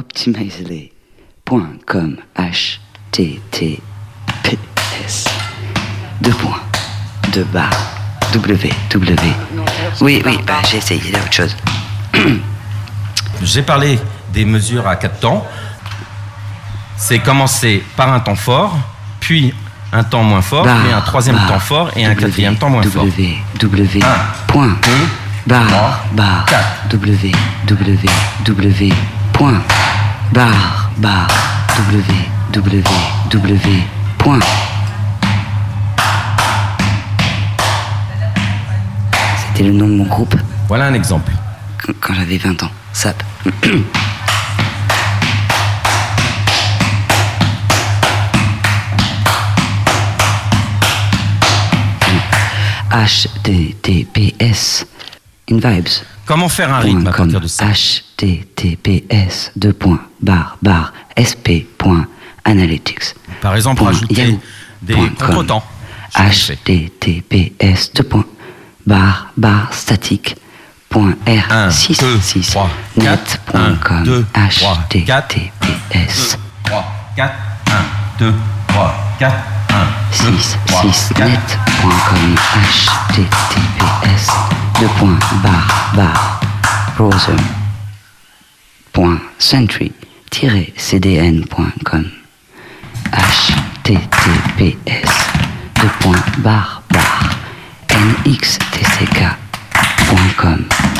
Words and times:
optimizely.com 0.00 2.16
https 3.12 3.80
deux 6.22 6.32
points. 6.32 6.62
De 7.34 7.42
barre 7.44 7.70
www 8.34 9.34
oui 10.00 10.22
oui 10.24 10.38
bah, 10.46 10.54
j'ai 10.70 10.78
essayé 10.78 11.12
d'autre 11.12 11.32
chose. 11.32 11.54
J'ai 13.42 13.62
parlé 13.62 13.98
des 14.32 14.44
mesures 14.44 14.86
à 14.86 14.96
quatre 14.96 15.18
temps. 15.20 15.46
C'est 16.96 17.20
commencer 17.20 17.82
par 17.96 18.12
un 18.12 18.20
temps 18.20 18.34
fort 18.34 18.76
puis 19.20 19.54
un 19.92 20.04
temps 20.04 20.22
moins 20.22 20.42
fort, 20.42 20.64
Barre, 20.64 20.82
puis 20.82 20.92
un 20.92 21.00
troisième 21.00 21.36
temps 21.46 21.58
fort 21.58 21.90
et 21.96 22.04
un 22.06 22.14
quatrième 22.14 22.56
temps 22.56 22.70
moins 22.70 22.82
fort. 22.82 23.04
W, 23.04 23.36
W, 23.58 24.00
Un, 24.02 24.06
point, 24.46 24.76
deux, 24.82 25.08
barre, 25.46 26.00
quatre. 26.46 26.88
W, 26.90 27.32
W, 27.66 27.98
W, 28.44 28.92
point, 29.32 29.60
barre, 30.32 30.90
barre, 30.98 31.28
W, 31.90 32.02
W, 32.52 32.82
W, 33.30 33.82
point. 34.18 34.38
C'était 39.48 39.64
le 39.64 39.72
nom 39.72 39.88
de 39.88 39.94
mon 39.94 40.04
groupe 40.04 40.34
Voilà 40.68 40.86
un 40.86 40.94
exemple. 40.94 41.32
quand- 41.84 41.92
quand 42.00 42.14
j'avais 42.14 42.38
20 42.38 42.62
ans. 42.62 42.70
SAP. 42.92 43.22
HTTPS 53.50 54.86
InVibes. 55.50 55.88
Comment 56.30 56.48
faire 56.48 56.72
un 56.72 56.78
rythme 56.78 57.08
à 57.08 57.12
partir 57.12 57.40
de 57.40 57.48
ça 57.48 57.64
HTTPS 57.72 59.50
barre 60.20 60.58
barre 60.62 60.92
SP 61.18 61.66
point 61.76 62.06
analytics. 62.44 63.16
Par 63.40 63.56
exemple, 63.56 63.82
yahoo 64.10 64.38
des 64.80 64.94
contretemps. 64.94 65.64
HTTPS 66.14 67.90
barre 68.86 69.32
barre 69.36 69.74
statique 69.74 70.36
point 70.88 71.16
R 71.26 71.52
Un, 71.52 71.68
6 71.68 71.98
deux, 71.98 72.20
6 72.20 72.50
trois, 72.50 72.70
quatre, 72.94 73.40
un, 73.52 73.70
net.com 73.70 74.24
HTTPS 74.88 76.38
3, 76.62 76.84
4, 77.16 77.34
1, 77.66 77.72
2, 78.20 78.34
3, 78.68 78.94
4, 79.18 79.36
1, 79.68 80.30
2, 80.30 80.38
6 80.38 80.58
3, 80.66 80.82
6 80.82 81.12
4. 81.16 81.28
net.com 81.28 82.36
https 83.16 84.30
deux 84.80 84.86
points 84.96 85.18
barre 85.42 85.79
barre 85.94 86.40
browser 86.96 87.36
point 88.92 89.20
sentry 89.38 89.92
cdn.com 90.30 92.10
https 93.12 95.10
deux 95.80 95.88
points 96.00 96.22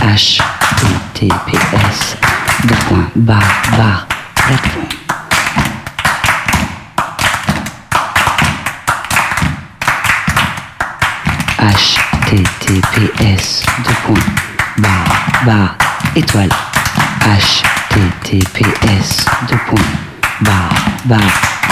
https 0.00 2.16
deux 2.66 2.74
points 2.88 3.10
barre 3.16 3.62
barre 3.76 4.06
plateforme. 4.34 4.86
Https 12.26 13.62
deux 13.84 13.94
points 14.06 14.49
barre. 14.80 15.76
Étoile. 16.16 16.48
Https 17.24 19.26
deux 19.48 19.56
points. 19.68 19.78
Barre. 20.40 20.74
Barre. 21.04 21.20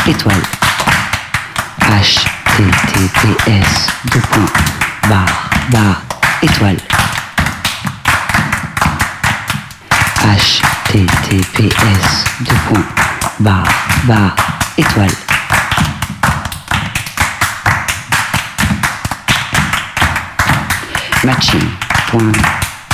Étoile. 0.07 0.43
Https 1.81 3.89
deux 4.13 4.21
points. 4.21 4.53
Barre. 5.09 5.51
Barre. 5.71 6.03
Étoile. 6.43 6.77
Https 10.23 12.25
deux 12.41 12.55
points. 12.69 12.85
Barre. 13.41 13.65
Barre. 14.05 14.37
Étoile. 14.77 15.11
Matching.mediarhythmics.com 21.25 21.69
https 22.09 22.58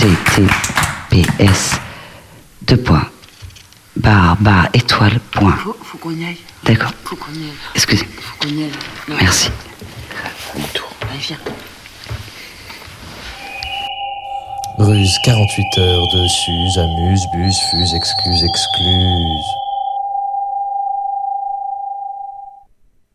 https 0.00 0.60
deux 2.62 2.76
points 2.76 3.08
barre 3.96 4.36
barre 4.40 4.68
étoile 4.74 5.18
point 5.30 5.56
Faut, 5.56 5.76
faut 5.82 5.98
qu'on 5.98 6.10
y 6.10 6.24
aille. 6.26 6.36
d'accord 6.64 6.92
Faut 7.04 7.16
qu'on 7.16 7.32
y 7.32 7.44
aille. 7.44 7.52
excusez 7.74 8.04
Faut 8.20 8.36
qu'on 8.40 8.48
y 8.54 8.64
aille. 8.64 8.70
Non, 9.08 9.16
merci 9.20 9.50
Allez, 11.10 11.18
viens. 11.20 11.38
Ruse 14.78 15.18
48 15.24 15.78
heures 15.78 16.08
de 16.14 16.28
Suze, 16.28 16.78
amuse, 16.78 17.26
buse, 17.34 17.58
fuse, 17.70 17.94
excuse, 17.94 18.44
excluse. 18.44 19.46